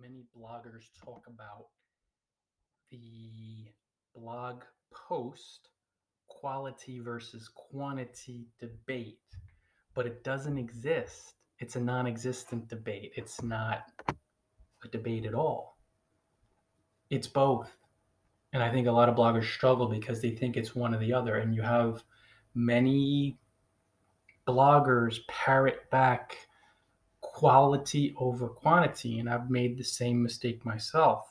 many 0.00 0.24
bloggers 0.36 0.86
talk 1.04 1.24
about 1.26 1.66
the 2.90 3.70
blog 4.14 4.62
post 4.92 5.68
quality 6.28 7.00
versus 7.00 7.50
quantity 7.54 8.46
debate, 8.60 9.18
but 9.94 10.06
it 10.06 10.22
doesn't 10.24 10.58
exist. 10.58 11.34
It's 11.58 11.76
a 11.76 11.80
non 11.80 12.06
existent 12.06 12.68
debate. 12.68 13.12
It's 13.16 13.42
not 13.42 13.84
a 14.84 14.88
debate 14.88 15.26
at 15.26 15.34
all. 15.34 15.78
It's 17.10 17.26
both. 17.26 17.70
And 18.52 18.62
I 18.62 18.70
think 18.70 18.86
a 18.86 18.92
lot 18.92 19.08
of 19.08 19.16
bloggers 19.16 19.52
struggle 19.52 19.88
because 19.88 20.22
they 20.22 20.30
think 20.30 20.56
it's 20.56 20.74
one 20.74 20.94
or 20.94 20.98
the 20.98 21.12
other. 21.12 21.36
And 21.36 21.54
you 21.54 21.62
have 21.62 22.02
many 22.54 23.38
bloggers 24.46 25.18
parrot 25.28 25.90
back 25.90 26.36
quality 27.38 28.12
over 28.18 28.48
quantity. 28.48 29.20
And 29.20 29.30
I've 29.30 29.48
made 29.48 29.78
the 29.78 29.84
same 29.84 30.20
mistake 30.20 30.64
myself. 30.64 31.30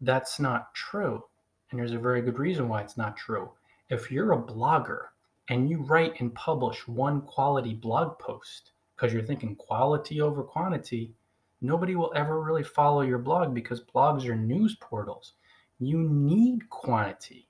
That's 0.00 0.40
not 0.40 0.74
true. 0.74 1.22
And 1.70 1.78
there's 1.78 1.92
a 1.92 2.00
very 2.00 2.20
good 2.20 2.40
reason 2.40 2.68
why 2.68 2.80
it's 2.80 2.96
not 2.96 3.16
true. 3.16 3.50
If 3.88 4.10
you're 4.10 4.32
a 4.32 4.42
blogger 4.42 5.02
and 5.48 5.70
you 5.70 5.84
write 5.84 6.20
and 6.20 6.34
publish 6.34 6.88
one 6.88 7.20
quality 7.20 7.74
blog 7.74 8.18
post 8.18 8.72
because 8.96 9.12
you're 9.12 9.22
thinking 9.22 9.54
quality 9.54 10.20
over 10.20 10.42
quantity, 10.42 11.14
nobody 11.60 11.94
will 11.94 12.12
ever 12.16 12.42
really 12.42 12.64
follow 12.64 13.02
your 13.02 13.18
blog 13.18 13.54
because 13.54 13.80
blogs 13.94 14.26
are 14.26 14.34
news 14.34 14.74
portals. 14.80 15.34
You 15.78 16.08
need 16.10 16.68
quantity. 16.70 17.46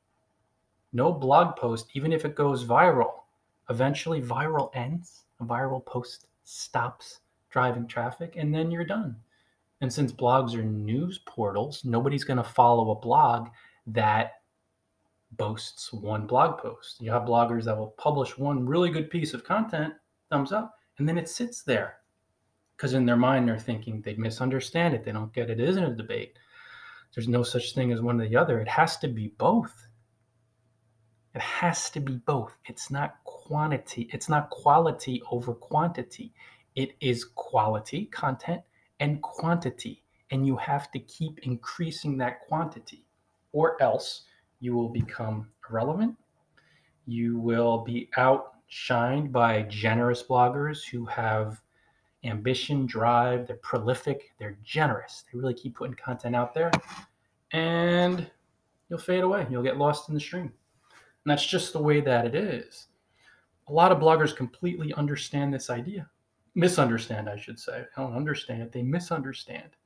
No 0.92 1.12
blog 1.12 1.56
post, 1.56 1.88
even 1.95 2.12
if 2.12 2.26
it 2.26 2.34
goes 2.34 2.66
viral, 2.66 3.23
eventually 3.70 4.20
viral 4.20 4.68
ends. 4.74 5.23
A 5.40 5.45
viral 5.45 5.82
post 5.82 6.26
stops 6.45 7.20
driving 7.56 7.87
traffic 7.87 8.34
and 8.37 8.55
then 8.55 8.70
you're 8.70 8.84
done. 8.84 9.16
And 9.80 9.91
since 9.91 10.12
blogs 10.12 10.55
are 10.55 10.62
news 10.62 11.20
portals, 11.24 11.87
nobody's 11.87 12.23
going 12.23 12.37
to 12.37 12.45
follow 12.45 12.91
a 12.91 13.01
blog 13.01 13.48
that 13.87 14.32
boasts 15.32 15.90
one 15.90 16.26
blog 16.26 16.59
post. 16.59 17.01
You 17.01 17.10
have 17.13 17.23
bloggers 17.23 17.65
that 17.65 17.79
will 17.79 17.95
publish 17.96 18.37
one 18.37 18.66
really 18.66 18.90
good 18.90 19.09
piece 19.09 19.32
of 19.32 19.43
content, 19.43 19.95
thumbs 20.29 20.52
up, 20.52 20.74
and 20.98 21.09
then 21.09 21.16
it 21.16 21.30
sits 21.30 21.63
there 21.63 21.96
because 22.76 22.93
in 22.93 23.07
their 23.07 23.16
mind 23.16 23.48
they're 23.48 23.59
thinking 23.59 24.02
they 24.02 24.16
misunderstand 24.16 24.93
it, 24.93 25.02
they 25.02 25.13
don't 25.13 25.32
get 25.32 25.48
it, 25.48 25.59
it 25.59 25.66
isn't 25.66 25.82
a 25.82 25.96
debate. 25.96 26.38
There's 27.15 27.26
no 27.26 27.43
such 27.43 27.74
thing 27.74 27.91
as 27.91 28.02
one 28.02 28.20
or 28.20 28.29
the 28.29 28.37
other. 28.37 28.60
It 28.60 28.68
has 28.68 28.98
to 28.98 29.09
be 29.09 29.29
both. 29.38 29.87
It 31.35 31.41
has 31.41 31.88
to 31.91 32.01
be 32.01 32.16
both. 32.16 32.54
It's 32.66 32.91
not 32.91 33.15
quantity, 33.24 34.10
it's 34.13 34.29
not 34.29 34.51
quality 34.51 35.23
over 35.30 35.54
quantity. 35.54 36.35
It 36.77 36.95
is 37.01 37.24
quality 37.24 38.05
content 38.07 38.60
and 39.01 39.21
quantity. 39.23 40.02
And 40.30 40.46
you 40.46 40.57
have 40.57 40.91
to 40.93 40.99
keep 41.01 41.38
increasing 41.41 42.19
that 42.19 42.41
quantity, 42.41 43.07
or 43.52 43.80
else 43.82 44.24
you 44.60 44.74
will 44.74 44.88
become 44.88 45.49
irrelevant. 45.69 46.16
You 47.07 47.38
will 47.38 47.79
be 47.79 48.10
outshined 48.19 49.32
by 49.32 49.63
generous 49.63 50.23
bloggers 50.23 50.85
who 50.85 51.07
have 51.07 51.63
ambition, 52.24 52.87
drive, 52.87 53.47
they're 53.47 53.57
prolific, 53.57 54.32
they're 54.38 54.59
generous. 54.65 55.24
They 55.32 55.38
really 55.38 55.54
keep 55.54 55.77
putting 55.77 55.95
content 55.95 56.35
out 56.35 56.52
there, 56.52 56.73
and 57.52 58.29
you'll 58.88 58.99
fade 58.99 59.23
away. 59.23 59.47
You'll 59.49 59.63
get 59.63 59.79
lost 59.79 60.09
in 60.09 60.15
the 60.15 60.21
stream. 60.21 60.52
And 60.82 61.30
that's 61.30 61.47
just 61.47 61.73
the 61.73 61.82
way 61.82 62.01
that 62.01 62.27
it 62.27 62.35
is. 62.35 62.88
A 63.69 63.73
lot 63.73 63.93
of 63.93 63.99
bloggers 63.99 64.37
completely 64.37 64.93
understand 64.94 65.54
this 65.54 65.71
idea 65.71 66.09
misunderstand, 66.56 67.28
I 67.28 67.37
should 67.37 67.60
say. 67.60 67.84
I 67.97 68.00
don't 68.00 68.16
understand 68.16 68.62
it. 68.62 68.72
They 68.72 68.82
misunderstand 68.82 69.76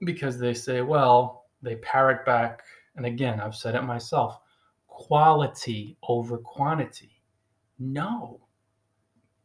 because 0.00 0.38
they 0.38 0.54
say, 0.54 0.80
well, 0.80 1.44
they 1.60 1.76
parrot 1.76 2.26
back. 2.26 2.62
And 2.96 3.06
again, 3.06 3.40
I've 3.40 3.54
said 3.54 3.76
it 3.76 3.82
myself 3.82 4.40
quality 4.88 5.96
over 6.08 6.38
quantity. 6.38 7.22
No, 7.78 8.40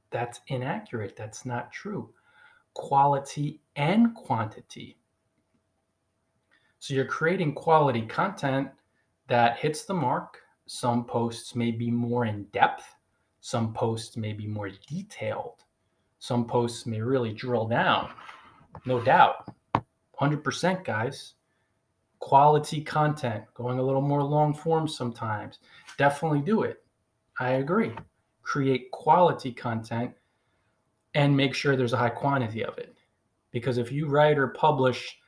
that's 0.10 0.42
inaccurate. 0.48 1.16
That's 1.16 1.46
not 1.46 1.72
true. 1.72 2.10
Quality 2.74 3.62
and 3.76 4.16
quantity. 4.16 4.98
So 6.80 6.94
you're 6.94 7.06
creating 7.06 7.56
quality 7.56 8.02
content 8.04 8.70
that 9.28 9.58
hits 9.58 9.84
the 9.84 9.94
mark. 9.94 10.38
Some 10.68 11.06
posts 11.06 11.56
may 11.56 11.72
be 11.72 11.90
more 11.90 12.26
in 12.26 12.44
depth, 12.54 12.96
some 13.40 13.74
posts 13.74 14.18
may 14.18 14.34
be 14.34 14.48
more 14.48 14.70
detailed 14.88 15.64
some 16.20 16.46
posts 16.46 16.86
may 16.86 17.02
really 17.02 17.34
drill 17.34 17.68
down, 17.68 18.10
no 18.86 19.02
doubt. 19.02 19.48
100% 20.20 20.84
guys. 20.84 21.34
Quality 22.20 22.82
content, 22.82 23.44
going 23.54 23.78
a 23.78 23.84
little 23.84 24.02
more 24.02 24.24
long 24.24 24.54
form 24.54 24.88
sometimes. 24.88 25.60
Definitely 25.98 26.42
do 26.42 26.64
it. 26.64 26.84
I 27.40 27.52
agree. 27.52 27.92
Create 28.42 28.90
quality 28.92 29.52
content 29.52 30.12
and 31.14 31.38
make 31.38 31.54
sure 31.54 31.76
there's 31.76 31.94
a 31.94 31.98
high 31.98 32.10
quantity 32.10 32.66
of 32.66 32.78
it. 32.80 32.98
Because 33.52 33.78
if 33.78 33.92
you 33.92 34.08
write 34.08 34.40
or 34.40 34.48
publish 34.48 35.20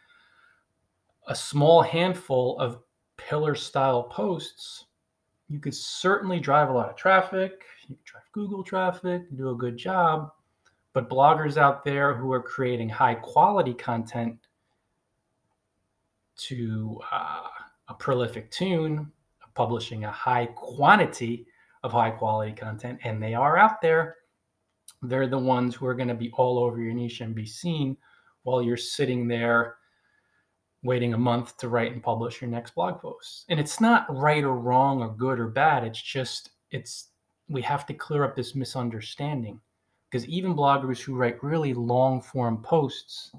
a 1.27 1.35
small 1.35 1.83
handful 1.83 2.59
of 2.59 2.79
pillar 3.17 3.53
style 3.53 4.03
posts, 4.03 4.85
you 5.47 5.59
could 5.59 5.75
certainly 5.75 6.39
drive 6.39 6.69
a 6.69 6.73
lot 6.73 6.89
of 6.89 6.95
traffic. 6.95 7.61
You 7.87 7.95
can 7.95 8.03
drive 8.03 8.23
Google 8.31 8.63
traffic, 8.63 9.23
do 9.37 9.51
a 9.51 9.55
good 9.55 9.77
job 9.77 10.31
but 10.93 11.09
bloggers 11.09 11.57
out 11.57 11.83
there 11.83 12.15
who 12.15 12.31
are 12.31 12.41
creating 12.41 12.89
high 12.89 13.15
quality 13.15 13.73
content 13.73 14.37
to 16.37 16.99
uh, 17.11 17.47
a 17.89 17.93
prolific 17.93 18.49
tune, 18.49 19.11
publishing 19.53 20.05
a 20.05 20.11
high 20.11 20.45
quantity 20.45 21.45
of 21.83 21.91
high 21.91 22.11
quality 22.11 22.51
content, 22.51 22.99
and 23.03 23.21
they 23.21 23.33
are 23.33 23.57
out 23.57 23.81
there. 23.81 24.15
They're 25.01 25.27
the 25.27 25.37
ones 25.37 25.75
who 25.75 25.85
are 25.85 25.95
going 25.95 26.07
to 26.09 26.15
be 26.15 26.31
all 26.31 26.59
over 26.59 26.81
your 26.81 26.93
niche 26.93 27.21
and 27.21 27.35
be 27.35 27.45
seen 27.45 27.95
while 28.43 28.61
you're 28.61 28.77
sitting 28.77 29.27
there 29.27 29.75
waiting 30.81 31.13
a 31.13 31.17
month 31.17 31.57
to 31.57 31.67
write 31.67 31.91
and 31.91 32.01
publish 32.01 32.41
your 32.41 32.49
next 32.49 32.73
blog 32.73 33.01
post. 33.01 33.45
And 33.49 33.59
it's 33.59 33.81
not 33.81 34.05
right 34.13 34.43
or 34.43 34.55
wrong 34.55 35.01
or 35.01 35.09
good 35.09 35.39
or 35.39 35.47
bad. 35.47 35.83
It's 35.83 36.01
just, 36.01 36.51
it's, 36.71 37.09
we 37.49 37.61
have 37.63 37.85
to 37.87 37.93
clear 37.93 38.23
up 38.23 38.35
this 38.35 38.55
misunderstanding 38.55 39.59
because 40.09 40.27
even 40.27 40.55
bloggers 40.55 40.99
who 40.99 41.15
write 41.15 41.43
really 41.43 41.73
long 41.73 42.21
form 42.21 42.61
posts, 42.63 43.31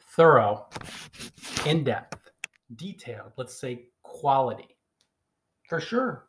thorough, 0.00 0.66
in 1.66 1.84
depth, 1.84 2.30
detailed, 2.76 3.32
let's 3.36 3.58
say 3.58 3.86
quality, 4.02 4.76
for 5.68 5.80
sure, 5.80 6.28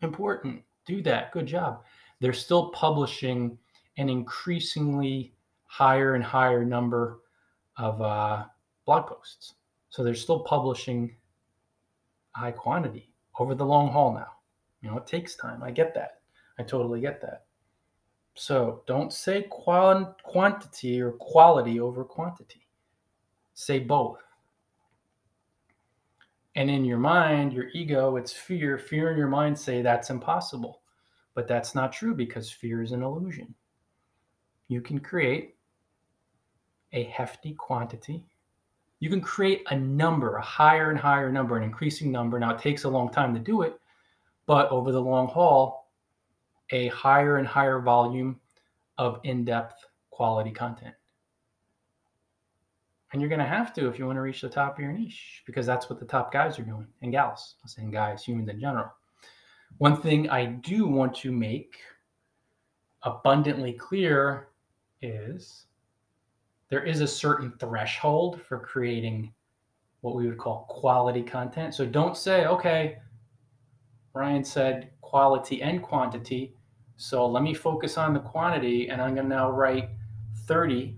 important, 0.00 0.62
do 0.86 1.02
that, 1.02 1.30
good 1.32 1.46
job. 1.46 1.82
They're 2.20 2.32
still 2.32 2.70
publishing 2.70 3.58
an 3.98 4.08
increasingly 4.08 5.34
higher 5.66 6.14
and 6.14 6.24
higher 6.24 6.64
number 6.64 7.20
of 7.76 8.00
uh, 8.00 8.44
blog 8.86 9.06
posts. 9.08 9.54
So 9.90 10.02
they're 10.02 10.14
still 10.14 10.40
publishing 10.40 11.16
high 12.32 12.52
quantity 12.52 13.12
over 13.38 13.54
the 13.54 13.66
long 13.66 13.90
haul 13.90 14.14
now. 14.14 14.28
You 14.82 14.90
know, 14.90 14.96
it 14.96 15.06
takes 15.06 15.34
time. 15.36 15.62
I 15.62 15.70
get 15.70 15.94
that. 15.94 16.20
I 16.58 16.62
totally 16.62 17.00
get 17.00 17.20
that. 17.22 17.44
So 18.34 18.82
don't 18.86 19.12
say 19.12 19.42
quantity 19.42 21.00
or 21.00 21.12
quality 21.12 21.80
over 21.80 22.04
quantity. 22.04 22.66
Say 23.54 23.80
both. 23.80 24.18
And 26.56 26.70
in 26.70 26.84
your 26.84 26.98
mind, 26.98 27.52
your 27.52 27.68
ego, 27.74 28.16
it's 28.16 28.32
fear. 28.32 28.78
Fear 28.78 29.12
in 29.12 29.18
your 29.18 29.28
mind 29.28 29.58
say 29.58 29.82
that's 29.82 30.10
impossible. 30.10 30.80
But 31.34 31.46
that's 31.46 31.74
not 31.74 31.92
true 31.92 32.14
because 32.14 32.50
fear 32.50 32.82
is 32.82 32.92
an 32.92 33.02
illusion. 33.02 33.54
You 34.68 34.80
can 34.80 34.98
create 34.98 35.56
a 36.92 37.04
hefty 37.04 37.54
quantity. 37.54 38.24
You 38.98 39.08
can 39.10 39.20
create 39.20 39.62
a 39.70 39.76
number, 39.76 40.36
a 40.36 40.42
higher 40.42 40.90
and 40.90 40.98
higher 40.98 41.30
number, 41.30 41.56
an 41.56 41.62
increasing 41.62 42.10
number. 42.10 42.38
Now, 42.38 42.54
it 42.54 42.60
takes 42.60 42.84
a 42.84 42.88
long 42.88 43.10
time 43.10 43.32
to 43.34 43.40
do 43.40 43.62
it, 43.62 43.80
but 44.46 44.68
over 44.70 44.92
the 44.92 45.00
long 45.00 45.28
haul, 45.28 45.79
a 46.70 46.88
higher 46.88 47.36
and 47.36 47.46
higher 47.46 47.80
volume 47.80 48.38
of 48.98 49.20
in 49.24 49.44
depth 49.44 49.84
quality 50.10 50.50
content. 50.50 50.94
And 53.12 53.20
you're 53.20 53.28
going 53.28 53.40
to 53.40 53.46
have 53.46 53.72
to 53.74 53.88
if 53.88 53.98
you 53.98 54.06
want 54.06 54.16
to 54.16 54.22
reach 54.22 54.40
the 54.40 54.48
top 54.48 54.78
of 54.78 54.84
your 54.84 54.92
niche, 54.92 55.42
because 55.46 55.66
that's 55.66 55.90
what 55.90 55.98
the 55.98 56.06
top 56.06 56.32
guys 56.32 56.58
are 56.58 56.62
doing 56.64 56.86
and 57.02 57.10
gals. 57.10 57.56
I'm 57.62 57.68
saying 57.68 57.90
guys, 57.90 58.22
humans 58.22 58.48
in 58.48 58.60
general. 58.60 58.90
One 59.78 60.00
thing 60.00 60.28
I 60.30 60.44
do 60.46 60.86
want 60.86 61.14
to 61.16 61.32
make 61.32 61.78
abundantly 63.02 63.72
clear 63.72 64.48
is 65.02 65.66
there 66.68 66.84
is 66.84 67.00
a 67.00 67.06
certain 67.06 67.52
threshold 67.58 68.40
for 68.42 68.58
creating 68.58 69.32
what 70.02 70.14
we 70.14 70.26
would 70.26 70.38
call 70.38 70.66
quality 70.68 71.22
content. 71.22 71.74
So 71.74 71.84
don't 71.84 72.16
say, 72.16 72.46
okay, 72.46 72.98
Ryan 74.12 74.44
said 74.44 74.90
quality 75.00 75.62
and 75.62 75.82
quantity. 75.82 76.54
So 77.00 77.26
let 77.26 77.42
me 77.42 77.54
focus 77.54 77.96
on 77.96 78.12
the 78.12 78.20
quantity 78.20 78.90
and 78.90 79.00
I'm 79.00 79.14
going 79.14 79.26
to 79.26 79.34
now 79.34 79.50
write 79.50 79.88
30 80.46 80.94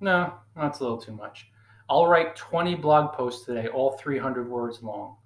No, 0.00 0.34
that's 0.54 0.80
a 0.80 0.82
little 0.82 0.98
too 0.98 1.12
much. 1.12 1.46
I'll 1.88 2.06
write 2.06 2.36
20 2.36 2.74
blog 2.74 3.14
posts 3.14 3.46
today, 3.46 3.68
all 3.68 3.92
300 3.92 4.50
words 4.50 4.82
long. 4.82 5.16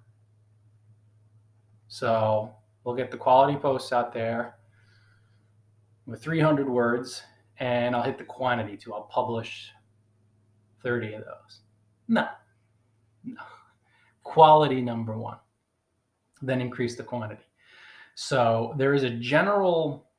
So 1.89 2.55
we'll 2.85 2.95
get 2.95 3.11
the 3.11 3.17
quality 3.17 3.57
posts 3.57 3.91
out 3.91 4.13
there 4.13 4.55
with 6.05 6.23
300 6.23 6.69
words, 6.69 7.21
and 7.59 7.93
I'll 7.93 8.03
hit 8.03 8.17
the 8.17 8.23
quantity 8.23 8.77
too. 8.77 8.93
I'll 8.93 9.01
publish 9.01 9.69
30 10.81 11.15
of 11.15 11.25
those. 11.25 11.59
No, 12.07 12.29
no. 13.25 13.41
Quality 14.23 14.79
number 14.79 15.17
one, 15.17 15.39
then 16.41 16.61
increase 16.61 16.95
the 16.95 17.03
quantity. 17.03 17.48
So 18.21 18.73
there 18.75 18.93
is 18.93 19.03
a 19.03 19.09
general 19.09 20.09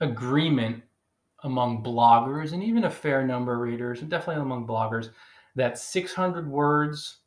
agreement 0.00 0.82
among 1.44 1.84
bloggers 1.84 2.52
and 2.52 2.60
even 2.60 2.82
a 2.82 2.90
fair 2.90 3.24
number 3.24 3.54
of 3.54 3.60
readers, 3.60 4.00
and 4.00 4.10
definitely 4.10 4.42
among 4.42 4.66
bloggers, 4.66 5.10
that 5.54 5.78
600 5.78 6.50
words 6.50 7.18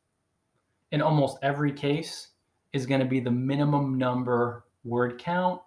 in 0.91 1.01
almost 1.01 1.37
every 1.41 1.71
case 1.71 2.31
is 2.73 2.85
going 2.85 2.99
to 2.99 3.07
be 3.07 3.21
the 3.21 3.31
minimum 3.31 3.97
number 3.97 4.65
word 4.83 5.17
count 5.17 5.61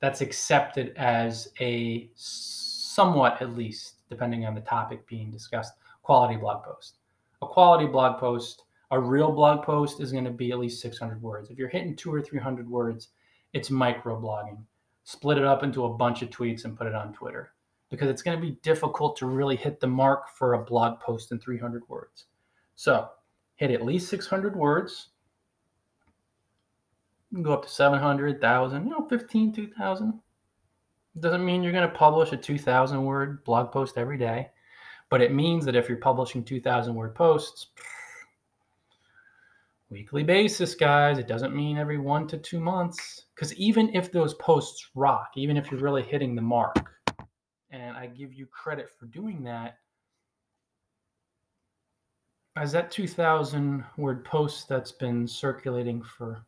that's 0.00 0.22
accepted 0.22 0.94
as 0.96 1.52
a 1.60 2.08
somewhat, 2.14 3.42
at 3.42 3.54
least, 3.54 3.96
depending 4.08 4.46
on 4.46 4.54
the 4.54 4.62
topic 4.62 5.06
being 5.06 5.30
discussed, 5.30 5.74
quality 6.02 6.36
blog 6.36 6.64
post. 6.64 6.96
A 7.42 7.46
quality 7.46 7.84
blog 7.84 8.18
post, 8.18 8.64
a 8.90 9.00
real 9.00 9.30
blog 9.30 9.64
post 9.64 10.00
is 10.00 10.12
going 10.12 10.24
to 10.24 10.30
be 10.30 10.50
at 10.50 10.58
least 10.58 10.80
600 10.80 11.20
words. 11.20 11.50
If 11.50 11.58
you're 11.58 11.68
hitting 11.68 11.94
two 11.94 12.12
or 12.12 12.22
300 12.22 12.68
words, 12.68 13.08
it's 13.52 13.70
micro 13.70 14.20
blogging. 14.20 14.62
Split 15.04 15.38
it 15.38 15.44
up 15.44 15.62
into 15.62 15.84
a 15.84 15.94
bunch 15.94 16.22
of 16.22 16.30
tweets 16.30 16.64
and 16.64 16.76
put 16.76 16.86
it 16.86 16.94
on 16.94 17.12
Twitter 17.12 17.52
because 17.90 18.08
it's 18.08 18.22
going 18.22 18.38
to 18.38 18.46
be 18.46 18.58
difficult 18.62 19.16
to 19.16 19.26
really 19.26 19.56
hit 19.56 19.80
the 19.80 19.86
mark 19.86 20.28
for 20.28 20.54
a 20.54 20.64
blog 20.64 21.00
post 21.00 21.32
in 21.32 21.38
300 21.38 21.82
words. 21.88 22.26
So 22.76 23.08
hit 23.56 23.70
at 23.70 23.84
least 23.84 24.08
600 24.08 24.56
words. 24.56 25.08
Go 27.42 27.52
up 27.52 27.62
to 27.64 27.68
700,000, 27.68 28.84
you 28.84 28.90
know, 28.90 29.06
15, 29.08 29.52
2,000. 29.52 30.20
Doesn't 31.20 31.44
mean 31.44 31.62
you're 31.62 31.72
going 31.72 31.88
to 31.88 31.94
publish 31.94 32.32
a 32.32 32.36
2,000 32.36 33.04
word 33.04 33.44
blog 33.44 33.72
post 33.72 33.98
every 33.98 34.16
day, 34.16 34.48
but 35.10 35.20
it 35.20 35.34
means 35.34 35.64
that 35.64 35.76
if 35.76 35.88
you're 35.88 35.98
publishing 35.98 36.44
2,000 36.44 36.94
word 36.94 37.14
posts, 37.14 37.68
weekly 39.90 40.22
basis, 40.22 40.74
guys, 40.74 41.18
it 41.18 41.26
doesn't 41.26 41.54
mean 41.54 41.78
every 41.78 41.98
one 41.98 42.26
to 42.28 42.38
two 42.38 42.60
months. 42.60 43.24
Because 43.34 43.54
even 43.54 43.94
if 43.94 44.12
those 44.12 44.34
posts 44.34 44.88
rock, 44.94 45.30
even 45.36 45.56
if 45.56 45.70
you're 45.70 45.80
really 45.80 46.02
hitting 46.02 46.34
the 46.34 46.42
mark, 46.42 46.76
and 47.70 47.96
I 47.96 48.06
give 48.06 48.32
you 48.32 48.46
credit 48.46 48.88
for 48.98 49.06
doing 49.06 49.44
that. 49.44 49.78
As 52.56 52.72
that 52.72 52.90
2,000 52.90 53.84
word 53.96 54.24
post 54.24 54.68
that's 54.68 54.90
been 54.90 55.28
circulating 55.28 56.02
for 56.02 56.44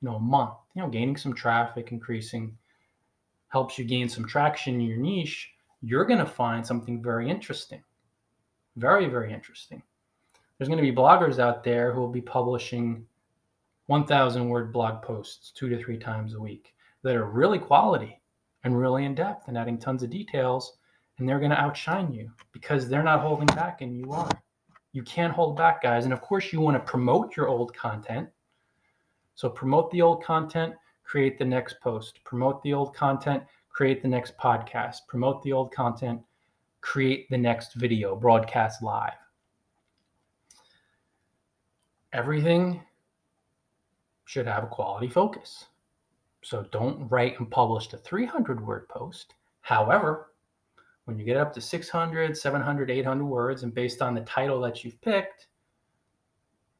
you 0.00 0.08
know 0.08 0.16
a 0.16 0.20
month, 0.20 0.54
you 0.74 0.82
know, 0.82 0.88
gaining 0.88 1.16
some 1.16 1.34
traffic, 1.34 1.92
increasing, 1.92 2.56
helps 3.48 3.78
you 3.78 3.84
gain 3.84 4.08
some 4.08 4.26
traction 4.26 4.74
in 4.74 4.80
your 4.80 4.98
niche, 4.98 5.50
you're 5.82 6.04
going 6.04 6.18
to 6.18 6.26
find 6.26 6.66
something 6.66 7.02
very 7.02 7.30
interesting. 7.30 7.82
Very, 8.76 9.08
very 9.08 9.32
interesting. 9.32 9.82
There's 10.58 10.68
going 10.68 10.82
to 10.82 10.90
be 10.90 10.96
bloggers 10.96 11.38
out 11.38 11.62
there 11.62 11.92
who 11.92 12.00
will 12.00 12.08
be 12.08 12.22
publishing 12.22 13.04
1,000 13.86 14.48
word 14.48 14.72
blog 14.72 15.02
posts 15.02 15.52
two 15.52 15.68
to 15.68 15.78
three 15.78 15.98
times 15.98 16.34
a 16.34 16.40
week 16.40 16.74
that 17.02 17.14
are 17.14 17.26
really 17.26 17.58
quality 17.58 18.20
and 18.64 18.78
really 18.78 19.04
in 19.04 19.14
depth 19.14 19.48
and 19.48 19.56
adding 19.56 19.78
tons 19.78 20.02
of 20.02 20.10
details. 20.10 20.78
And 21.18 21.28
they're 21.28 21.38
going 21.38 21.50
to 21.50 21.60
outshine 21.60 22.12
you 22.12 22.30
because 22.52 22.88
they're 22.88 23.02
not 23.02 23.20
holding 23.20 23.46
back 23.46 23.80
and 23.80 23.96
you 23.96 24.12
are. 24.12 24.28
You 24.92 25.02
can't 25.02 25.32
hold 25.32 25.56
back, 25.56 25.82
guys. 25.82 26.04
And 26.04 26.12
of 26.12 26.20
course, 26.20 26.52
you 26.52 26.60
want 26.60 26.74
to 26.76 26.90
promote 26.90 27.36
your 27.36 27.48
old 27.48 27.74
content. 27.74 28.28
So 29.34 29.50
promote 29.50 29.90
the 29.90 30.00
old 30.00 30.24
content, 30.24 30.74
create 31.04 31.38
the 31.38 31.44
next 31.44 31.80
post. 31.82 32.20
Promote 32.24 32.62
the 32.62 32.72
old 32.72 32.94
content, 32.94 33.42
create 33.68 34.00
the 34.00 34.08
next 34.08 34.36
podcast. 34.38 35.00
Promote 35.06 35.42
the 35.42 35.52
old 35.52 35.70
content, 35.70 36.22
create 36.80 37.28
the 37.28 37.36
next 37.38 37.74
video, 37.74 38.16
broadcast 38.16 38.82
live. 38.82 39.25
Everything 42.16 42.80
should 44.24 44.46
have 44.46 44.64
a 44.64 44.68
quality 44.68 45.06
focus. 45.06 45.66
So 46.42 46.64
don't 46.72 47.06
write 47.10 47.38
and 47.38 47.50
publish 47.50 47.92
a 47.92 47.98
300 47.98 48.66
word 48.66 48.88
post. 48.88 49.34
However, 49.60 50.32
when 51.04 51.18
you 51.18 51.26
get 51.26 51.36
up 51.36 51.52
to 51.52 51.60
600, 51.60 52.34
700, 52.34 52.90
800 52.90 53.22
words, 53.22 53.64
and 53.64 53.74
based 53.74 54.00
on 54.00 54.14
the 54.14 54.22
title 54.22 54.62
that 54.62 54.82
you've 54.82 54.98
picked, 55.02 55.48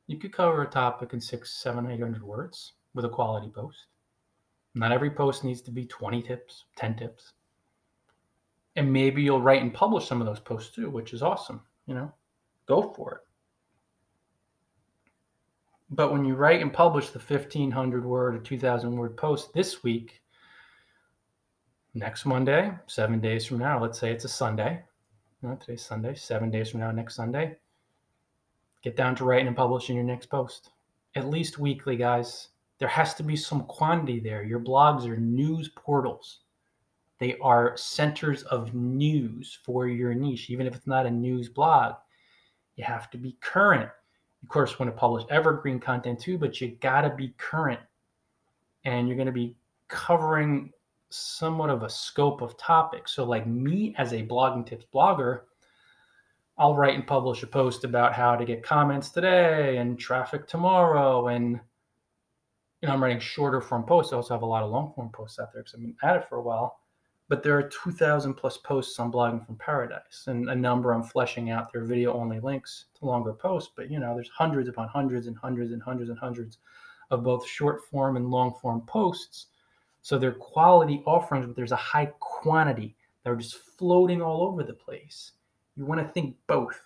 you 0.06 0.18
could 0.18 0.32
cover 0.32 0.62
a 0.62 0.70
topic 0.70 1.12
in 1.12 1.20
six, 1.20 1.52
seven, 1.52 1.90
800 1.90 2.22
words 2.22 2.72
with 2.94 3.04
a 3.04 3.10
quality 3.10 3.50
post. 3.54 3.88
Not 4.74 4.90
every 4.90 5.10
post 5.10 5.44
needs 5.44 5.60
to 5.62 5.70
be 5.70 5.84
20 5.84 6.22
tips, 6.22 6.64
10 6.76 6.96
tips. 6.96 7.34
And 8.76 8.90
maybe 8.90 9.22
you'll 9.22 9.42
write 9.42 9.60
and 9.60 9.74
publish 9.74 10.08
some 10.08 10.22
of 10.22 10.26
those 10.26 10.40
posts 10.40 10.74
too, 10.74 10.88
which 10.88 11.12
is 11.12 11.22
awesome. 11.22 11.60
You 11.86 11.94
know, 11.94 12.12
go 12.66 12.94
for 12.96 13.16
it. 13.16 13.25
But 15.90 16.12
when 16.12 16.24
you 16.24 16.34
write 16.34 16.62
and 16.62 16.72
publish 16.72 17.10
the 17.10 17.18
1500 17.18 18.04
word 18.04 18.34
or 18.34 18.38
2000 18.38 18.96
word 18.96 19.16
post 19.16 19.52
this 19.52 19.82
week, 19.82 20.20
next 21.94 22.26
Monday, 22.26 22.72
seven 22.86 23.20
days 23.20 23.46
from 23.46 23.58
now, 23.58 23.80
let's 23.80 23.98
say 23.98 24.10
it's 24.10 24.24
a 24.24 24.28
Sunday. 24.28 24.82
Know, 25.42 25.56
today's 25.56 25.82
Sunday, 25.82 26.14
seven 26.14 26.50
days 26.50 26.70
from 26.70 26.80
now, 26.80 26.90
next 26.90 27.14
Sunday, 27.14 27.56
get 28.82 28.96
down 28.96 29.14
to 29.16 29.24
writing 29.24 29.46
and 29.46 29.56
publishing 29.56 29.94
your 29.94 30.04
next 30.04 30.26
post. 30.26 30.70
At 31.14 31.30
least 31.30 31.58
weekly, 31.58 31.96
guys. 31.96 32.48
There 32.78 32.88
has 32.88 33.14
to 33.14 33.22
be 33.22 33.36
some 33.36 33.62
quantity 33.64 34.18
there. 34.18 34.42
Your 34.42 34.60
blogs 34.60 35.06
are 35.06 35.16
news 35.16 35.70
portals. 35.76 36.40
They 37.18 37.36
are 37.38 37.76
centers 37.76 38.42
of 38.44 38.74
news 38.74 39.58
for 39.64 39.86
your 39.86 40.14
niche, 40.14 40.50
even 40.50 40.66
if 40.66 40.74
it's 40.74 40.86
not 40.86 41.06
a 41.06 41.10
news 41.10 41.48
blog. 41.48 41.94
You 42.74 42.84
have 42.84 43.08
to 43.12 43.18
be 43.18 43.38
current 43.40 43.88
of 44.42 44.48
course, 44.48 44.78
want 44.78 44.92
to 44.92 44.96
publish 44.96 45.24
evergreen 45.30 45.80
content 45.80 46.20
too, 46.20 46.38
but 46.38 46.60
you 46.60 46.76
got 46.80 47.02
to 47.02 47.10
be 47.10 47.34
current 47.38 47.80
and 48.84 49.08
you're 49.08 49.16
going 49.16 49.26
to 49.26 49.32
be 49.32 49.56
covering 49.88 50.72
somewhat 51.10 51.70
of 51.70 51.82
a 51.82 51.90
scope 51.90 52.42
of 52.42 52.56
topics. 52.58 53.12
So, 53.12 53.24
like 53.24 53.46
me 53.46 53.94
as 53.98 54.12
a 54.12 54.22
blogging 54.22 54.66
tips 54.66 54.86
blogger, 54.94 55.40
I'll 56.58 56.74
write 56.74 56.94
and 56.94 57.06
publish 57.06 57.42
a 57.42 57.46
post 57.46 57.84
about 57.84 58.14
how 58.14 58.36
to 58.36 58.44
get 58.44 58.62
comments 58.62 59.10
today 59.10 59.78
and 59.78 59.98
traffic 59.98 60.46
tomorrow. 60.46 61.28
And, 61.28 61.60
you 62.80 62.88
know, 62.88 62.94
I'm 62.94 63.02
writing 63.02 63.20
shorter 63.20 63.60
form 63.60 63.84
posts. 63.84 64.12
I 64.12 64.16
also 64.16 64.34
have 64.34 64.42
a 64.42 64.46
lot 64.46 64.62
of 64.62 64.70
long 64.70 64.92
form 64.94 65.10
posts 65.12 65.38
out 65.38 65.52
there 65.52 65.62
because 65.62 65.74
I've 65.74 65.80
been 65.80 65.96
at 66.02 66.16
it 66.16 66.28
for 66.28 66.36
a 66.36 66.42
while 66.42 66.78
but 67.28 67.42
there 67.42 67.58
are 67.58 67.68
2,000 67.68 68.34
plus 68.34 68.56
posts 68.58 68.98
on 69.00 69.10
Blogging 69.10 69.44
from 69.44 69.56
Paradise, 69.56 70.24
and 70.28 70.48
a 70.48 70.54
number 70.54 70.92
I'm 70.92 71.02
fleshing 71.02 71.50
out. 71.50 71.72
There 71.72 71.82
are 71.82 71.86
video 71.86 72.14
only 72.14 72.38
links 72.38 72.86
to 72.98 73.04
longer 73.04 73.32
posts, 73.32 73.72
but 73.74 73.90
you 73.90 73.98
know, 73.98 74.14
there's 74.14 74.28
hundreds 74.28 74.68
upon 74.68 74.88
hundreds 74.88 75.26
and 75.26 75.36
hundreds 75.36 75.72
and 75.72 75.82
hundreds 75.82 76.10
and 76.10 76.18
hundreds 76.18 76.58
of 77.10 77.24
both 77.24 77.46
short 77.46 77.84
form 77.90 78.16
and 78.16 78.30
long 78.30 78.54
form 78.60 78.82
posts. 78.82 79.46
So 80.02 80.18
they're 80.18 80.32
quality 80.32 81.02
offerings, 81.04 81.46
but 81.46 81.56
there's 81.56 81.72
a 81.72 81.76
high 81.76 82.12
quantity. 82.20 82.94
They're 83.24 83.34
just 83.34 83.56
floating 83.56 84.22
all 84.22 84.42
over 84.42 84.62
the 84.62 84.72
place. 84.72 85.32
You 85.76 85.84
want 85.84 86.00
to 86.00 86.12
think 86.12 86.36
both. 86.46 86.80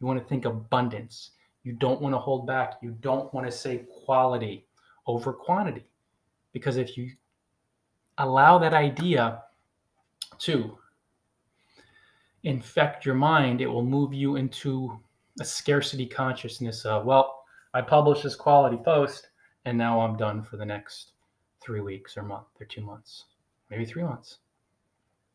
You 0.00 0.06
want 0.06 0.20
to 0.20 0.24
think 0.26 0.44
abundance. 0.44 1.32
You 1.64 1.72
don't 1.72 2.00
want 2.00 2.14
to 2.14 2.18
hold 2.18 2.46
back. 2.46 2.74
You 2.80 2.96
don't 3.00 3.32
want 3.34 3.46
to 3.46 3.52
say 3.52 3.86
quality 4.04 4.66
over 5.06 5.32
quantity. 5.32 5.90
Because 6.52 6.76
if 6.76 6.96
you 6.96 7.10
allow 8.18 8.58
that 8.58 8.74
idea 8.74 9.42
to 10.40 10.78
infect 12.44 13.06
your 13.06 13.14
mind, 13.14 13.60
it 13.60 13.66
will 13.66 13.84
move 13.84 14.12
you 14.12 14.36
into 14.36 14.98
a 15.40 15.44
scarcity 15.44 16.06
consciousness 16.06 16.84
of, 16.84 17.04
well, 17.04 17.42
I 17.72 17.80
published 17.80 18.22
this 18.22 18.36
quality 18.36 18.76
post 18.76 19.28
and 19.64 19.76
now 19.76 20.00
I'm 20.00 20.16
done 20.16 20.42
for 20.42 20.56
the 20.56 20.64
next 20.64 21.12
three 21.60 21.80
weeks 21.80 22.16
or 22.16 22.22
month 22.22 22.46
or 22.60 22.66
two 22.66 22.82
months, 22.82 23.24
maybe 23.70 23.84
three 23.84 24.02
months. 24.02 24.38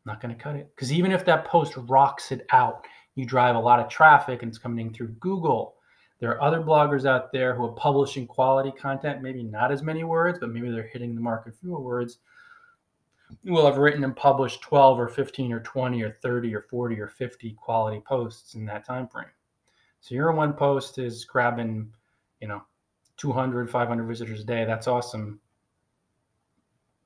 Not 0.06 0.22
going 0.22 0.34
to 0.34 0.42
cut 0.42 0.56
it. 0.56 0.70
Because 0.74 0.92
even 0.92 1.12
if 1.12 1.24
that 1.26 1.44
post 1.44 1.74
rocks 1.76 2.32
it 2.32 2.46
out, 2.52 2.86
you 3.16 3.26
drive 3.26 3.56
a 3.56 3.60
lot 3.60 3.80
of 3.80 3.88
traffic 3.88 4.42
and 4.42 4.50
it's 4.50 4.58
coming 4.58 4.92
through 4.92 5.08
Google. 5.20 5.74
There 6.20 6.30
are 6.30 6.42
other 6.42 6.60
bloggers 6.60 7.06
out 7.06 7.32
there 7.32 7.54
who 7.54 7.64
are 7.64 7.72
publishing 7.72 8.26
quality 8.26 8.72
content, 8.72 9.22
maybe 9.22 9.42
not 9.42 9.72
as 9.72 9.82
many 9.82 10.04
words, 10.04 10.38
but 10.38 10.50
maybe 10.50 10.70
they're 10.70 10.90
hitting 10.92 11.14
the 11.14 11.20
market 11.20 11.54
fewer 11.60 11.80
words 11.80 12.18
will 13.44 13.66
have 13.66 13.78
written 13.78 14.04
and 14.04 14.16
published 14.16 14.60
12 14.62 14.98
or 14.98 15.08
15 15.08 15.52
or 15.52 15.60
20 15.60 16.02
or 16.02 16.18
30 16.22 16.54
or 16.54 16.62
40 16.62 17.00
or 17.00 17.08
50 17.08 17.52
quality 17.52 18.00
posts 18.00 18.54
in 18.54 18.64
that 18.66 18.84
time 18.84 19.08
frame. 19.08 19.26
So 20.00 20.14
your 20.14 20.32
one 20.32 20.52
post 20.52 20.98
is 20.98 21.24
grabbing, 21.24 21.92
you 22.40 22.48
know, 22.48 22.62
200, 23.16 23.70
500 23.70 24.04
visitors 24.04 24.40
a 24.40 24.44
day. 24.44 24.64
That's 24.64 24.86
awesome. 24.88 25.40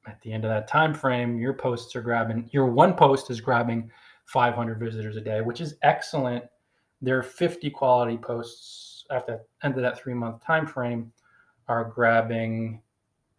at 0.07 0.21
the 0.21 0.33
end 0.33 0.45
of 0.45 0.51
that 0.51 0.69
time 0.69 0.95
frame, 0.95 1.39
your 1.39 1.55
posts 1.55 1.97
are 1.97 2.03
grabbing 2.03 2.49
your 2.53 2.67
one 2.67 2.95
post 2.95 3.31
is 3.31 3.41
grabbing 3.41 3.91
500 4.27 4.79
visitors 4.79 5.17
a 5.17 5.21
day, 5.21 5.41
which 5.41 5.61
is 5.61 5.77
excellent. 5.83 6.45
There 7.03 7.19
are 7.19 7.23
50 7.23 7.71
quality 7.71 8.17
posts 8.17 9.05
at 9.11 9.27
the 9.27 9.41
end 9.63 9.75
of 9.77 9.83
that 9.83 9.99
three 9.99 10.15
month 10.15 10.45
time 10.45 10.67
frame 10.67 11.13
are 11.69 11.85
grabbing 11.85 12.81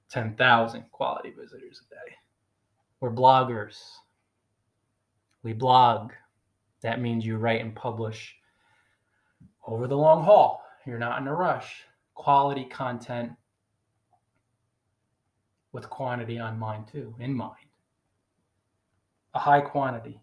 10,000 0.10 0.84
quality 0.92 1.32
visitors 1.32 1.82
a 1.86 1.96
day. 1.96 2.15
We're 2.99 3.11
bloggers. 3.11 3.77
We 5.43 5.53
blog. 5.53 6.11
That 6.81 7.01
means 7.01 7.25
you 7.25 7.37
write 7.37 7.61
and 7.61 7.75
publish 7.75 8.35
over 9.67 9.87
the 9.87 9.97
long 9.97 10.23
haul. 10.23 10.63
You're 10.85 10.99
not 10.99 11.21
in 11.21 11.27
a 11.27 11.33
rush. 11.33 11.83
Quality 12.13 12.65
content 12.65 13.31
with 15.71 15.89
quantity 15.89 16.39
on 16.39 16.57
mind 16.57 16.87
too, 16.87 17.13
in 17.19 17.33
mind. 17.33 17.67
A 19.33 19.39
high 19.39 19.61
quantity. 19.61 20.21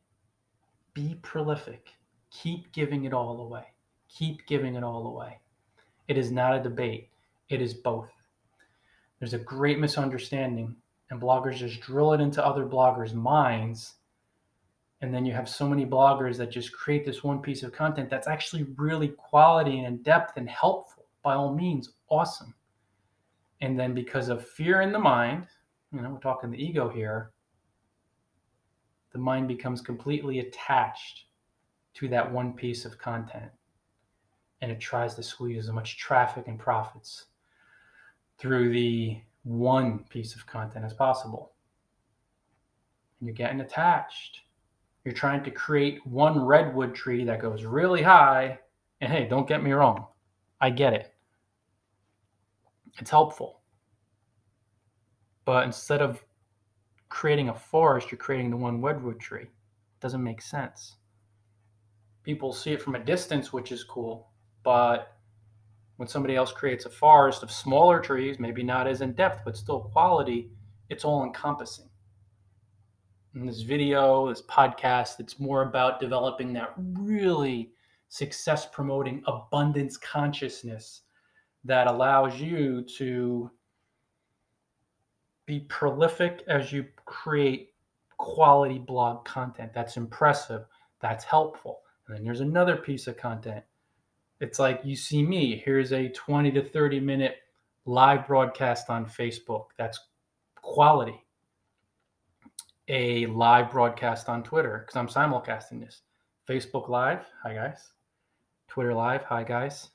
Be 0.94 1.18
prolific. 1.22 1.90
Keep 2.30 2.72
giving 2.72 3.04
it 3.04 3.12
all 3.12 3.40
away. 3.42 3.66
Keep 4.08 4.46
giving 4.46 4.74
it 4.74 4.82
all 4.82 5.06
away. 5.06 5.38
It 6.08 6.16
is 6.16 6.30
not 6.30 6.54
a 6.54 6.62
debate, 6.62 7.10
it 7.48 7.60
is 7.60 7.74
both. 7.74 8.10
There's 9.18 9.34
a 9.34 9.38
great 9.38 9.78
misunderstanding, 9.78 10.74
and 11.12 11.21
bloggers 11.21 11.57
just 11.57 11.83
drill 11.83 12.14
it 12.14 12.23
into 12.23 12.45
other 12.45 12.64
bloggers' 12.64 13.12
minds. 13.12 13.97
And 15.02 15.12
then 15.12 15.26
you 15.26 15.35
have 15.35 15.47
so 15.47 15.69
many 15.69 15.85
bloggers 15.85 16.38
that 16.38 16.50
just 16.50 16.73
create 16.73 17.04
this 17.04 17.23
one 17.23 17.42
piece 17.42 17.62
of 17.62 17.71
content 17.71 18.09
that's 18.09 18.26
actually 18.26 18.66
really 18.78 19.09
quality 19.09 19.76
and 19.76 19.87
in 19.87 20.02
depth 20.02 20.38
and 20.38 20.49
helpful. 20.49 21.04
By 21.23 21.35
all 21.35 21.54
means, 21.54 21.90
awesome. 22.09 22.54
And 23.61 23.78
then 23.78 23.92
because 23.92 24.31
of 24.31 24.49
fear 24.49 24.81
in 24.81 24.90
the 24.90 24.99
mind, 24.99 25.49
you 25.92 26.00
know, 26.00 26.09
we're 26.09 26.19
talking 26.19 26.50
the 26.50 26.64
ego 26.64 26.88
here, 26.88 27.33
the 29.12 29.19
mind 29.19 29.49
becomes 29.49 29.83
completely 29.83 30.38
attached 30.38 31.26
to 31.92 32.09
that 32.09 32.33
one 32.33 32.54
piece 32.54 32.87
of 32.87 32.97
content. 32.97 33.50
And 34.62 34.73
it 34.73 34.81
tries 34.81 35.14
to 35.16 35.23
squeeze 35.23 35.69
as 35.69 35.75
much 35.75 35.99
traffic 35.99 36.49
and 36.49 36.59
profits 36.59 37.26
through 38.38 38.73
the 38.73 39.21
one 39.44 40.00
piece 40.08 40.34
of 40.34 40.46
content 40.46 40.84
as 40.84 40.94
possible. 40.94 41.52
And 43.20 43.28
you're 43.28 43.34
getting 43.34 43.61
attached. 43.61 44.40
You're 45.04 45.14
trying 45.14 45.42
to 45.44 45.50
create 45.50 46.06
one 46.06 46.44
redwood 46.44 46.94
tree 46.94 47.25
that 47.25 47.40
goes 47.40 47.64
really 47.64 48.02
high. 48.02 48.58
And 49.00 49.12
hey, 49.12 49.26
don't 49.26 49.49
get 49.49 49.62
me 49.62 49.72
wrong, 49.72 50.06
I 50.61 50.70
get 50.70 50.92
it. 50.92 51.12
It's 52.99 53.11
helpful. 53.11 53.61
But 55.44 55.64
instead 55.64 56.00
of 56.02 56.25
creating 57.08 57.49
a 57.49 57.54
forest, 57.54 58.12
you're 58.12 58.18
creating 58.18 58.50
the 58.50 58.56
one 58.56 58.80
redwood 58.80 59.18
tree. 59.18 59.42
It 59.42 60.00
doesn't 60.00 60.22
make 60.22 60.40
sense. 60.40 60.96
People 62.22 62.52
see 62.52 62.72
it 62.72 62.80
from 62.80 62.94
a 62.94 63.04
distance, 63.04 63.52
which 63.52 63.72
is 63.72 63.82
cool, 63.82 64.28
but 64.62 65.16
when 65.96 66.08
somebody 66.08 66.37
else 66.37 66.52
creates 66.52 66.84
a 66.84 66.90
forest 66.90 67.42
of 67.42 67.50
smaller 67.50 68.00
trees, 68.00 68.38
maybe 68.38 68.62
not 68.62 68.87
as 68.87 69.00
in 69.00 69.12
depth, 69.12 69.42
but 69.44 69.56
still 69.56 69.80
quality, 69.80 70.50
it's 70.88 71.04
all 71.04 71.25
encompassing. 71.25 71.88
In 73.34 73.46
this 73.46 73.62
video, 73.62 74.28
this 74.28 74.42
podcast, 74.42 75.20
it's 75.20 75.40
more 75.40 75.62
about 75.62 76.00
developing 76.00 76.52
that 76.52 76.75
really 76.76 77.72
success 78.08 78.66
promoting 78.66 79.22
abundance 79.26 79.96
consciousness 79.96 81.02
that 81.64 81.87
allows 81.87 82.40
you 82.40 82.82
to 82.99 83.50
be 85.46 85.61
prolific 85.61 86.42
as 86.46 86.72
you 86.72 86.84
create 87.06 87.75
quality 88.16 88.78
blog 88.78 89.25
content 89.25 89.72
that's 89.75 89.96
impressive, 89.96 90.64
that's 91.00 91.25
helpful. 91.25 91.80
And 92.06 92.16
then 92.16 92.25
there's 92.25 92.40
another 92.40 92.76
piece 92.76 93.06
of 93.06 93.16
content. 93.16 93.64
It's 94.42 94.58
like 94.58 94.80
you 94.82 94.96
see 94.96 95.22
me, 95.22 95.62
here's 95.64 95.92
a 95.92 96.08
20 96.08 96.50
to 96.50 96.64
30 96.68 96.99
minute 96.99 97.37
live 97.87 98.26
broadcast 98.26 98.90
on 98.90 99.06
Facebook. 99.06 99.66
That's 99.78 100.00
quality. 100.56 101.25
A 102.88 103.26
live 103.26 103.70
broadcast 103.70 104.28
on 104.28 104.42
Twitter 104.42 104.84
because 104.84 104.96
I'm 104.96 105.06
simulcasting 105.06 105.78
this. 105.78 106.02
Facebook 106.49 106.88
Live, 106.88 107.25
hi 107.40 107.54
guys. 107.54 107.92
Twitter 108.66 108.92
Live, 108.92 109.22
hi 109.22 109.44
guys. 109.44 109.90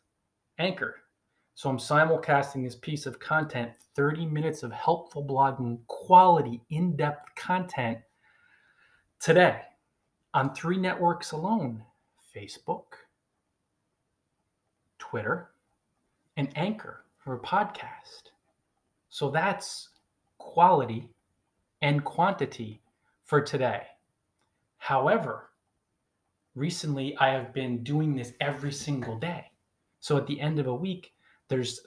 Anchor, 0.59 0.95
so 1.55 1.69
I'm 1.69 1.77
simulcasting 1.77 2.63
this 2.63 2.75
piece 2.75 3.05
of 3.05 3.19
content, 3.19 3.71
30 3.97 4.27
minutes 4.27 4.63
of 4.63 4.71
helpful 4.71 5.25
blogging, 5.25 5.79
quality, 5.87 6.61
in 6.69 6.95
depth 6.95 7.35
content 7.35 7.97
today 9.19 9.59
on 10.33 10.55
three 10.55 10.77
networks 10.77 11.33
alone 11.33 11.83
Facebook, 12.33 12.83
Twitter, 14.97 15.49
and 16.37 16.49
Anchor 16.55 17.03
for 17.17 17.35
a 17.35 17.39
podcast. 17.39 18.31
So 19.09 19.29
that's 19.29 19.89
quality 20.37 21.09
and 21.81 22.03
quantity 22.03 22.81
for 23.25 23.41
today. 23.41 23.83
However, 24.77 25.49
recently 26.55 27.15
I 27.17 27.29
have 27.29 27.53
been 27.53 27.83
doing 27.83 28.15
this 28.15 28.33
every 28.39 28.71
single 28.71 29.17
day. 29.17 29.51
So 29.99 30.17
at 30.17 30.27
the 30.27 30.39
end 30.39 30.59
of 30.59 30.67
a 30.67 30.73
week, 30.73 31.13
there's 31.47 31.81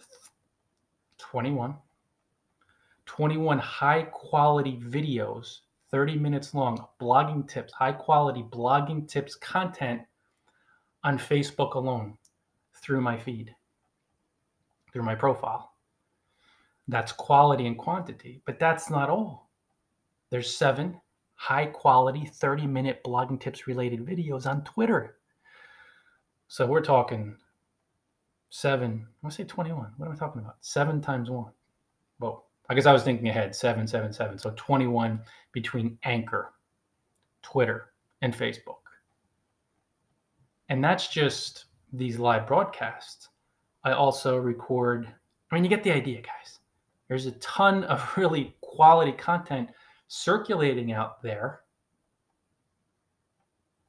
21 1.19 1.75
21 3.05 3.59
high 3.59 4.03
quality 4.03 4.81
videos 4.87 5.61
30 5.91 6.17
minutes 6.17 6.55
long 6.55 6.87
blogging 7.01 7.47
tips 7.47 7.73
high 7.73 7.93
quality 7.93 8.43
blogging 8.43 9.07
tips 9.07 9.35
content 9.35 10.01
on 11.05 11.19
facebook 11.19 11.75
alone 11.75 12.17
through 12.83 13.01
my 13.01 13.17
feed 13.17 13.55
through 14.93 15.03
my 15.03 15.15
profile 15.15 15.73
that's 16.89 17.13
quality 17.13 17.67
and 17.67 17.79
quantity 17.79 18.43
but 18.47 18.59
that's 18.59 18.91
not 18.91 19.09
all 19.09 19.51
there's 20.31 20.55
seven 20.55 21.01
high 21.35 21.67
quality 21.67 22.27
30 22.27 22.67
minute 22.67 23.03
blogging 23.05 23.41
tips 23.41 23.67
related 23.67 24.05
videos 24.05 24.47
on 24.47 24.63
twitter 24.65 25.17
so 26.49 26.67
we're 26.67 26.81
talking 26.81 27.37
seven. 28.51 29.07
I 29.07 29.17
want 29.23 29.35
to 29.37 29.43
say 29.43 29.47
21. 29.47 29.93
What 29.97 30.07
am 30.07 30.13
I 30.13 30.17
talking 30.17 30.43
about? 30.43 30.57
Seven 30.61 31.01
times 31.01 31.31
one. 31.31 31.53
Well, 32.19 32.47
I 32.69 32.75
guess 32.75 32.87
I 32.87 32.93
was 32.93 33.03
thinking 33.03 33.29
ahead. 33.29 33.55
Seven, 33.55 33.87
seven, 33.87 34.13
seven. 34.13 34.37
So 34.37 34.53
21 34.57 35.21
between 35.53 35.97
Anchor, 36.05 36.53
Twitter, 37.43 37.93
and 38.21 38.37
Facebook. 38.37 38.75
And 40.69 40.85
that's 40.85 41.09
just 41.09 41.67
these 41.93 42.19
live 42.19 42.47
broadcasts. 42.47 43.29
I 43.85 43.93
also 43.93 44.37
record, 44.37 45.09
I 45.51 45.55
mean, 45.55 45.65
you 45.65 45.71
get 45.71 45.83
the 45.83 45.93
idea, 45.93 46.21
guys. 46.21 46.59
There's 47.09 47.27
a 47.27 47.33
ton 47.33 47.85
of 47.85 48.17
really 48.17 48.55
quality 48.61 49.13
content 49.13 49.71
circulating 50.09 50.93
out 50.93 51.23
there, 51.23 51.61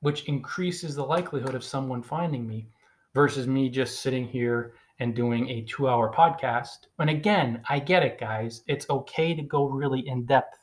which 0.01 0.25
increases 0.25 0.95
the 0.95 1.05
likelihood 1.05 1.55
of 1.55 1.63
someone 1.63 2.01
finding 2.01 2.47
me 2.47 2.67
versus 3.13 3.47
me 3.47 3.69
just 3.69 4.01
sitting 4.01 4.27
here 4.27 4.73
and 4.99 5.15
doing 5.15 5.49
a 5.49 5.63
two 5.63 5.87
hour 5.89 6.13
podcast. 6.13 6.87
And 6.99 7.09
again, 7.09 7.61
I 7.69 7.79
get 7.79 8.03
it, 8.03 8.19
guys. 8.19 8.61
It's 8.67 8.89
okay 8.89 9.33
to 9.33 9.41
go 9.41 9.65
really 9.65 10.07
in 10.07 10.25
depth, 10.25 10.59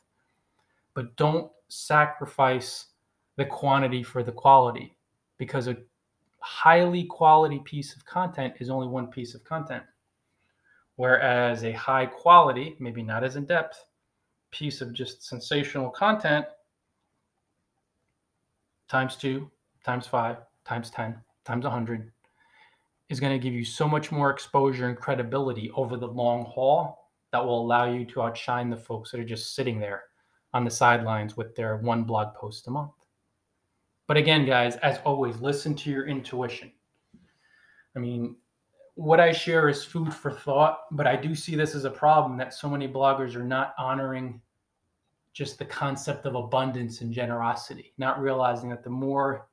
but 0.95 1.14
don't 1.16 1.50
sacrifice 1.68 2.87
the 3.37 3.45
quantity 3.45 4.02
for 4.02 4.23
the 4.23 4.33
quality 4.33 4.97
because 5.38 5.66
a 5.68 5.76
highly 6.40 7.04
quality 7.04 7.61
piece 7.61 7.95
of 7.95 8.04
content 8.04 8.54
is 8.61 8.71
only 8.71 8.87
one 8.87 9.09
piece 9.09 9.35
of 9.35 9.45
content. 9.45 9.83
Whereas 10.97 11.64
a 11.64 11.73
high 11.73 12.07
quality, 12.07 12.76
maybe 12.80 13.02
not 13.02 13.25
as 13.25 13.37
in 13.37 13.45
depth, 13.45 13.85
piece 14.50 14.80
of 14.80 14.92
just 14.92 15.26
sensational 15.26 15.90
content 15.90 16.47
times 18.88 19.16
two, 19.16 19.50
times 19.85 20.07
five, 20.07 20.38
times 20.64 20.90
10, 20.90 21.16
times 21.45 21.64
100 21.64 22.11
is 23.11 23.21
going 23.21 23.33
to 23.33 23.42
give 23.42 23.54
you 23.54 23.64
so 23.64 23.88
much 23.88 24.11
more 24.12 24.30
exposure 24.30 24.88
and 24.88 24.99
credibility 24.99 25.71
over 25.75 25.97
the 25.97 26.07
long 26.07 26.45
haul 26.45 27.11
that 27.33 27.45
will 27.45 27.61
allow 27.61 27.90
you 27.90 28.04
to 28.04 28.23
outshine 28.23 28.71
the 28.71 28.76
folks 28.76 29.11
that 29.11 29.21
are 29.21 29.25
just 29.25 29.54
sitting 29.54 29.78
there 29.78 30.04
on 30.52 30.64
the 30.64 30.71
sidelines 30.71 31.37
with 31.37 31.54
their 31.54 31.76
one 31.76 32.04
blog 32.04 32.35
post 32.35 32.66
a 32.66 32.71
month. 32.71 32.90
But 34.09 34.17
again, 34.17 34.47
guys, 34.47 34.77
as 34.77 34.99
always, 35.05 35.41
listen 35.41 35.75
to 35.77 35.91
your 35.91 36.09
intuition. 36.09 36.73
I 37.95 37.99
mean, 37.99 38.37
what 38.95 39.21
I 39.21 39.31
share 39.31 39.69
is 39.69 39.85
food 39.85 40.12
for 40.12 40.33
thought, 40.33 40.81
but 40.91 41.07
I 41.07 41.15
do 41.15 41.35
see 41.35 41.55
this 41.55 41.75
as 41.75 41.85
a 41.85 41.91
problem 41.91 42.37
that 42.38 42.55
so 42.55 42.69
many 42.69 42.88
bloggers 42.88 43.37
are 43.37 43.45
not 43.45 43.75
honoring 43.79 44.41
just 45.35 45.59
the 45.59 45.65
concept 45.67 46.25
of 46.25 46.35
abundance 46.35 47.03
and 47.03 47.12
generosity, 47.12 47.93
not 47.99 48.21
realizing 48.21 48.71
that 48.71 48.83
the 48.83 48.91
more 48.91 49.47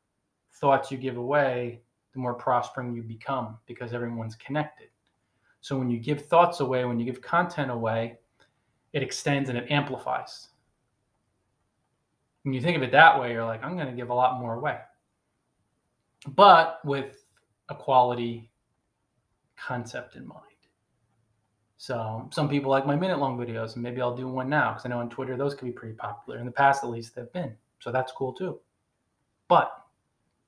thoughts 0.53 0.89
you 0.89 0.97
give 0.97 1.17
away, 1.17 1.81
the 2.13 2.19
more 2.19 2.33
prospering 2.33 2.95
you 2.95 3.03
become 3.03 3.57
because 3.67 3.93
everyone's 3.93 4.35
connected. 4.35 4.87
So 5.59 5.77
when 5.77 5.89
you 5.89 5.99
give 5.99 6.25
thoughts 6.25 6.61
away, 6.61 6.85
when 6.85 6.97
you 6.97 7.05
give 7.05 7.21
content 7.21 7.71
away, 7.71 8.19
it 8.93 9.03
extends 9.03 9.49
and 9.49 9.57
it 9.57 9.69
amplifies. 9.69 10.47
When 12.45 12.53
you 12.53 12.61
think 12.61 12.77
of 12.77 12.83
it 12.83 12.91
that 12.91 13.19
way, 13.19 13.31
you're 13.31 13.43
like, 13.43 13.63
I'm 13.63 13.75
going 13.75 13.87
to 13.87 13.93
give 13.93 14.11
a 14.11 14.13
lot 14.13 14.39
more 14.39 14.53
away. 14.53 14.77
But 16.35 16.79
with 16.85 17.25
a 17.69 17.75
quality 17.75 18.51
concept 19.57 20.15
in 20.15 20.27
mind. 20.27 20.41
So 21.77 22.29
some 22.31 22.47
people 22.47 22.69
like 22.69 22.85
my 22.85 22.95
minute 22.95 23.17
long 23.17 23.35
videos, 23.35 23.73
and 23.73 23.81
maybe 23.81 23.99
I'll 23.99 24.15
do 24.15 24.27
one 24.27 24.47
now 24.47 24.71
because 24.73 24.85
I 24.85 24.89
know 24.89 24.99
on 24.99 25.09
Twitter 25.09 25.35
those 25.35 25.55
can 25.55 25.67
be 25.67 25.71
pretty 25.71 25.95
popular. 25.95 26.39
In 26.39 26.45
the 26.45 26.51
past, 26.51 26.83
at 26.83 26.91
least, 26.91 27.15
they've 27.15 27.33
been. 27.33 27.55
So 27.79 27.91
that's 27.91 28.11
cool 28.11 28.31
too. 28.31 28.59
But 29.47 29.71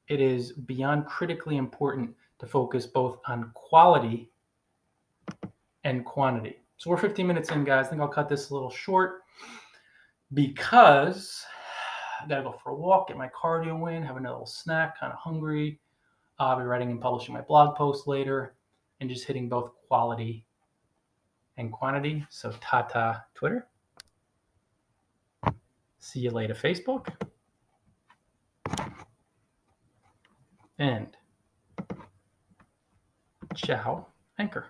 it 0.08 0.22
is 0.22 0.51
beyond 0.51 1.08
critically 1.08 1.58
important 1.58 2.13
to 2.38 2.46
focus 2.46 2.86
both 2.86 3.18
on 3.27 3.50
quality 3.56 4.30
and 5.84 6.06
quantity. 6.06 6.58
So 6.77 6.92
we're 6.92 6.98
15 6.98 7.25
minutes 7.25 7.50
in, 7.50 7.63
guys. 7.63 7.88
I 7.88 7.89
think 7.89 8.04
I'll 8.04 8.08
cut 8.08 8.30
this 8.30 8.51
a 8.51 8.54
little 8.54 8.70
short 8.70 9.24
because 10.36 11.44
I 12.22 12.28
gotta 12.28 12.44
go 12.44 12.60
for 12.64 12.72
a 12.72 12.76
walk, 12.76 13.08
get 13.08 13.18
my 13.18 13.30
cardio 13.30 13.96
in, 13.96 14.04
have 14.04 14.18
another 14.18 14.36
little 14.36 14.46
snack, 14.46 15.00
kind 15.00 15.12
of 15.12 15.20
hungry. 15.20 15.80
Uh, 16.40 16.44
I'll 16.44 16.60
be 16.60 16.64
writing 16.64 16.92
and 16.92 17.02
publishing 17.02 17.34
my 17.34 17.42
blog 17.42 17.76
post 17.76 18.08
later 18.08 18.56
and 19.00 19.10
just 19.10 19.26
hitting 19.26 19.50
both 19.50 19.72
quality 19.88 20.46
and 21.58 21.72
quantity. 21.72 22.26
So 22.30 22.54
Tata 22.62 23.24
Twitter. 23.36 23.68
See 26.00 26.20
you 26.20 26.32
later, 26.32 26.54
Facebook. 26.54 27.08
And 30.80 31.08
ciao, 33.56 34.08
Anchor. 34.38 34.68